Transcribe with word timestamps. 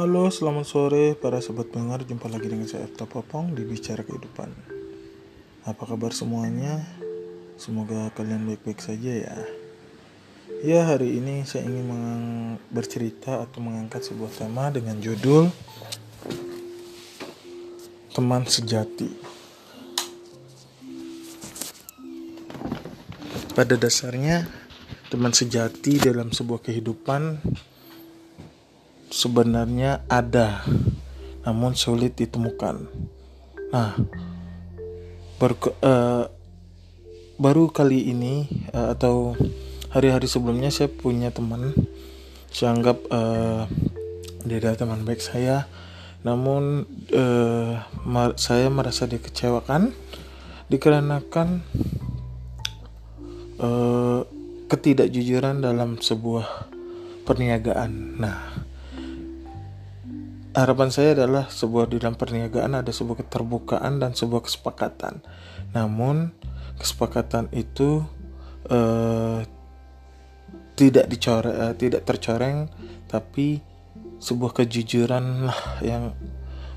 Halo, 0.00 0.32
selamat 0.32 0.64
sore 0.64 1.12
para 1.12 1.44
sobat 1.44 1.68
pendengar. 1.68 2.00
Jumpa 2.08 2.24
lagi 2.32 2.48
dengan 2.48 2.64
saya 2.64 2.88
Efta 2.88 3.04
Popong 3.04 3.52
di 3.52 3.68
Bicara 3.68 4.00
Kehidupan. 4.00 4.48
Apa 5.68 5.84
kabar 5.84 6.16
semuanya? 6.16 6.80
Semoga 7.60 8.08
kalian 8.16 8.48
baik-baik 8.48 8.80
saja 8.80 9.28
ya. 9.28 9.36
Ya, 10.64 10.88
hari 10.88 11.20
ini 11.20 11.44
saya 11.44 11.68
ingin 11.68 11.92
bercerita 12.72 13.44
atau 13.44 13.60
mengangkat 13.60 14.00
sebuah 14.08 14.32
tema 14.32 14.72
dengan 14.72 14.96
judul 15.04 15.52
Teman 18.16 18.48
Sejati. 18.48 19.12
Pada 23.52 23.76
dasarnya, 23.76 24.48
teman 25.12 25.36
sejati 25.36 26.00
dalam 26.00 26.32
sebuah 26.32 26.64
kehidupan 26.64 27.44
sebenarnya 29.10 30.06
ada, 30.06 30.62
namun 31.42 31.74
sulit 31.74 32.14
ditemukan. 32.14 32.86
Nah, 33.74 33.98
baru, 35.42 35.54
uh, 35.82 36.24
baru 37.36 37.74
kali 37.74 38.14
ini 38.14 38.46
uh, 38.70 38.94
atau 38.94 39.34
hari-hari 39.90 40.30
sebelumnya 40.30 40.70
saya 40.70 40.86
punya 40.86 41.34
teman, 41.34 41.74
saya 42.54 42.70
anggap 42.74 43.02
uh, 43.10 43.66
dia 44.46 44.62
adalah 44.62 44.78
teman 44.78 45.02
baik 45.02 45.20
saya, 45.20 45.66
namun 46.22 46.86
uh, 47.10 47.82
mar 48.06 48.38
saya 48.38 48.70
merasa 48.70 49.10
dikecewakan 49.10 49.90
dikarenakan 50.70 51.66
uh, 53.58 54.22
ketidakjujuran 54.70 55.66
dalam 55.66 55.98
sebuah 55.98 56.70
perniagaan. 57.26 58.22
Nah, 58.22 58.69
harapan 60.54 60.90
saya 60.90 61.14
adalah 61.14 61.46
sebuah 61.46 61.90
di 61.90 62.02
dalam 62.02 62.18
perniagaan 62.18 62.82
ada 62.82 62.90
sebuah 62.90 63.22
keterbukaan 63.26 64.02
dan 64.02 64.12
sebuah 64.14 64.46
kesepakatan. 64.46 65.22
Namun 65.76 66.34
kesepakatan 66.78 67.52
itu 67.54 68.02
uh, 68.66 69.44
tidak 70.74 71.06
dicoreng, 71.06 71.54
uh, 71.54 71.74
tidak 71.76 72.02
tercoreng, 72.08 72.66
tapi 73.06 73.62
sebuah 74.20 74.52
kejujuran 74.52 75.48
lah 75.48 75.60
yang 75.80 76.12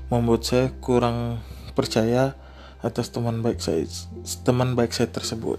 membuat 0.08 0.46
saya 0.46 0.70
kurang 0.78 1.40
percaya 1.74 2.36
atas 2.84 3.08
teman 3.10 3.40
baik 3.40 3.58
saya, 3.58 3.88
teman 4.44 4.76
baik 4.76 4.92
saya 4.92 5.08
tersebut. 5.08 5.56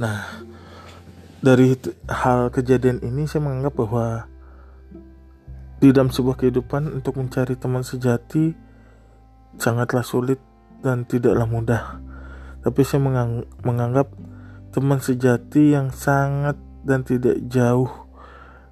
Nah, 0.00 0.24
dari 1.44 1.76
hal 2.08 2.48
kejadian 2.48 3.04
ini 3.04 3.28
saya 3.28 3.44
menganggap 3.44 3.76
bahwa 3.76 4.06
di 5.82 5.90
dalam 5.90 6.14
sebuah 6.14 6.38
kehidupan 6.38 6.94
untuk 6.94 7.18
mencari 7.18 7.58
teman 7.58 7.82
sejati 7.82 8.54
sangatlah 9.58 10.06
sulit 10.06 10.38
dan 10.78 11.02
tidaklah 11.02 11.42
mudah. 11.42 11.98
Tapi 12.62 12.86
saya 12.86 13.02
menganggap 13.66 14.14
teman 14.70 15.02
sejati 15.02 15.74
yang 15.74 15.90
sangat 15.90 16.54
dan 16.86 17.02
tidak 17.02 17.42
jauh 17.50 17.90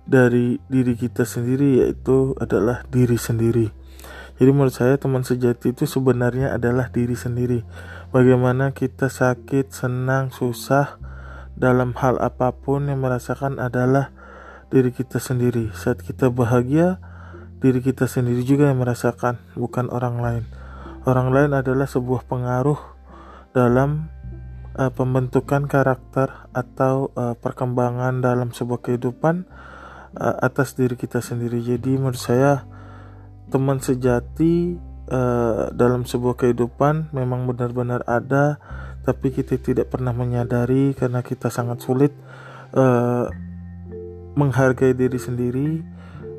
dari 0.06 0.62
diri 0.70 0.94
kita 0.94 1.26
sendiri 1.26 1.82
yaitu 1.82 2.38
adalah 2.38 2.86
diri 2.86 3.18
sendiri. 3.18 3.74
Jadi 4.38 4.50
menurut 4.54 4.72
saya 4.72 4.94
teman 4.94 5.26
sejati 5.26 5.74
itu 5.74 5.90
sebenarnya 5.90 6.54
adalah 6.54 6.94
diri 6.94 7.18
sendiri. 7.18 7.66
Bagaimana 8.14 8.70
kita 8.70 9.10
sakit, 9.10 9.74
senang, 9.74 10.30
susah, 10.30 10.96
dalam 11.58 11.92
hal 11.98 12.16
apa 12.22 12.54
pun 12.54 12.86
yang 12.88 13.02
merasakan 13.02 13.60
adalah 13.60 14.14
diri 14.70 14.94
kita 14.94 15.18
sendiri. 15.18 15.74
Saat 15.74 16.06
kita 16.06 16.30
bahagia, 16.30 17.02
diri 17.58 17.82
kita 17.82 18.06
sendiri 18.06 18.46
juga 18.46 18.70
yang 18.70 18.80
merasakan, 18.80 19.42
bukan 19.58 19.90
orang 19.90 20.16
lain. 20.22 20.44
Orang 21.04 21.34
lain 21.34 21.52
adalah 21.52 21.90
sebuah 21.90 22.24
pengaruh 22.30 22.78
dalam 23.50 24.08
uh, 24.78 24.92
pembentukan 24.94 25.66
karakter 25.66 26.50
atau 26.54 27.10
uh, 27.18 27.34
perkembangan 27.34 28.22
dalam 28.22 28.54
sebuah 28.54 28.80
kehidupan 28.86 29.44
uh, 30.14 30.36
atas 30.40 30.78
diri 30.78 30.94
kita 30.94 31.18
sendiri. 31.18 31.58
Jadi 31.60 31.98
menurut 31.98 32.20
saya 32.20 32.62
teman 33.50 33.82
sejati 33.82 34.78
uh, 35.10 35.74
dalam 35.74 36.06
sebuah 36.06 36.38
kehidupan 36.38 37.10
memang 37.10 37.50
benar-benar 37.50 38.06
ada 38.06 38.62
tapi 39.02 39.32
kita 39.34 39.58
tidak 39.58 39.90
pernah 39.90 40.14
menyadari 40.14 40.94
karena 40.94 41.24
kita 41.24 41.50
sangat 41.50 41.82
sulit 41.82 42.12
uh, 42.76 43.26
menghargai 44.34 44.94
diri 44.94 45.18
sendiri, 45.18 45.82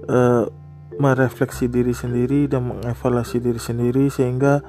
uh, 0.08 0.48
merefleksi 1.00 1.72
diri 1.72 1.96
sendiri 1.96 2.46
dan 2.46 2.70
mengevaluasi 2.70 3.42
diri 3.42 3.58
sendiri 3.58 4.12
sehingga 4.12 4.62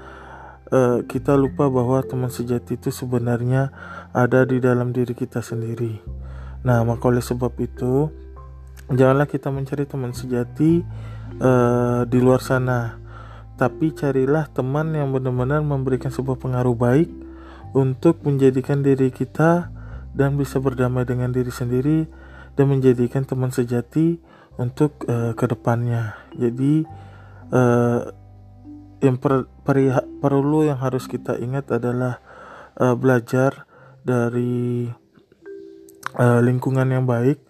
uh, 0.72 1.05
kita 1.05 1.37
lupa 1.37 1.69
bahwa 1.69 2.00
teman 2.03 2.33
sejati 2.33 2.81
itu 2.81 2.88
sebenarnya 2.88 3.71
ada 4.16 4.47
di 4.49 4.59
dalam 4.59 4.91
diri 4.91 5.12
kita 5.12 5.44
sendiri. 5.44 6.00
Nah, 6.62 6.83
maka 6.87 7.10
oleh 7.10 7.22
sebab 7.22 7.53
itu 7.59 8.09
janganlah 8.88 9.27
kita 9.27 9.50
mencari 9.50 9.84
teman 9.84 10.15
sejati 10.15 10.83
uh, 11.43 12.06
di 12.06 12.19
luar 12.22 12.39
sana, 12.39 12.97
tapi 13.59 13.93
carilah 13.93 14.47
teman 14.50 14.94
yang 14.94 15.10
benar-benar 15.10 15.60
memberikan 15.62 16.10
sebuah 16.10 16.39
pengaruh 16.39 16.75
baik 16.75 17.10
untuk 17.72 18.21
menjadikan 18.22 18.84
diri 18.84 19.10
kita 19.10 19.72
dan 20.12 20.37
bisa 20.37 20.60
berdamai 20.60 21.09
dengan 21.09 21.33
diri 21.33 21.49
sendiri 21.49 22.22
dan 22.56 22.66
menjadikan 22.68 23.24
teman 23.24 23.50
sejati 23.50 24.20
untuk 24.60 25.08
uh, 25.08 25.32
ke 25.32 25.44
depannya. 25.48 26.20
Jadi 26.36 26.84
uh, 27.52 28.00
yang 29.02 29.18
per, 29.18 29.50
per, 29.66 29.76
perlu 30.22 30.68
yang 30.68 30.78
harus 30.78 31.10
kita 31.10 31.41
ingat 31.41 31.74
adalah 31.74 32.22
uh, 32.78 32.94
belajar 32.94 33.66
dari 34.02 34.86
uh, 36.18 36.41
lingkungan 36.44 36.86
yang 36.86 37.04
baik, 37.08 37.42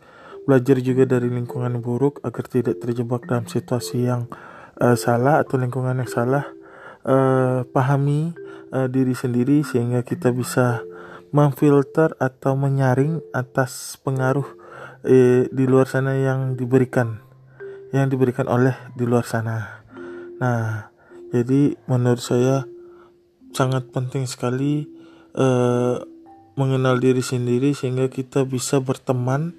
belajar 0.49 0.81
juga 0.81 1.05
dari 1.05 1.29
lingkungan 1.29 1.77
yang 1.77 1.85
buruk 1.85 2.23
agar 2.25 2.45
tidak 2.49 2.81
terjebak 2.81 3.27
dalam 3.29 3.45
situasi 3.45 4.09
yang 4.09 4.31
uh, 4.81 4.97
salah 4.97 5.43
atau 5.43 5.59
lingkungan 5.61 5.99
yang 6.01 6.11
salah. 6.11 6.47
Uh, 7.03 7.67
pahami 7.75 8.31
uh, 8.71 8.87
diri 8.87 9.11
sendiri 9.11 9.67
sehingga 9.67 10.07
kita 10.07 10.31
bisa 10.31 10.87
memfilter 11.35 12.15
atau 12.23 12.55
menyaring 12.55 13.19
atas 13.35 13.99
pengaruh 14.07 14.62
eh, 15.07 15.47
di 15.51 15.65
luar 15.67 15.87
sana 15.91 16.15
yang 16.15 16.55
diberikan 16.55 17.23
yang 17.93 18.09
diberikan 18.09 18.49
oleh 18.49 18.73
di 18.97 19.05
luar 19.05 19.29
sana. 19.29 19.85
Nah, 20.41 20.89
jadi 21.29 21.77
menurut 21.85 22.25
saya 22.25 22.65
sangat 23.53 23.93
penting 23.93 24.25
sekali 24.25 24.89
eh, 25.37 25.97
mengenal 26.57 26.97
diri 27.01 27.21
sendiri 27.21 27.77
sehingga 27.77 28.09
kita 28.09 28.49
bisa 28.49 28.81
berteman 28.81 29.57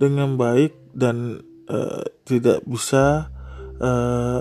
dengan 0.00 0.40
baik 0.40 0.72
dan 0.96 1.44
eh, 1.68 2.04
tidak 2.24 2.64
bisa 2.64 3.28
eh, 3.80 4.40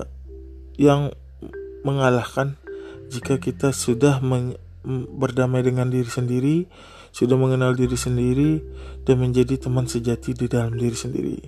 yang 0.79 1.11
mengalahkan 1.83 2.59
jika 3.11 3.37
kita 3.37 3.71
sudah 3.71 4.19
berdamai 5.17 5.65
dengan 5.65 5.89
diri 5.89 6.07
sendiri, 6.07 6.57
sudah 7.09 7.35
mengenal 7.35 7.73
diri 7.73 7.97
sendiri, 7.97 8.61
dan 9.03 9.19
menjadi 9.19 9.57
teman 9.57 9.89
sejati 9.89 10.37
di 10.37 10.45
dalam 10.45 10.77
diri 10.77 10.97
sendiri. 10.97 11.39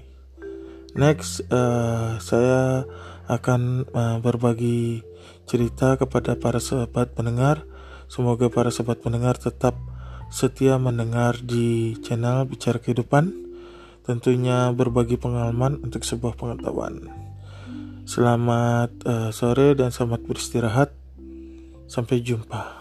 Next, 0.97 1.45
uh, 1.53 2.17
saya 2.17 2.89
akan 3.29 3.85
uh, 3.93 4.17
berbagi 4.23 5.05
cerita 5.45 5.93
kepada 5.99 6.33
para 6.33 6.57
sahabat 6.57 7.13
pendengar. 7.13 7.67
Semoga 8.07 8.47
para 8.49 8.71
sahabat 8.71 9.03
pendengar 9.03 9.37
tetap 9.37 9.75
setia 10.31 10.79
mendengar 10.79 11.37
di 11.37 11.95
channel 12.01 12.47
Bicara 12.47 12.79
Kehidupan. 12.81 13.45
Tentunya 14.07 14.71
berbagi 14.71 15.19
pengalaman 15.19 15.83
untuk 15.83 16.07
sebuah 16.07 16.39
pengetahuan. 16.39 17.11
Selamat 18.07 18.89
uh, 19.03 19.29
sore 19.35 19.75
dan 19.75 19.91
selamat 19.91 20.23
beristirahat. 20.23 20.95
Sampai 21.91 22.23
jumpa. 22.23 22.76